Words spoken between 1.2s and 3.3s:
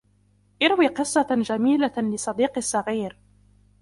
جميلة لصديقي الصغير.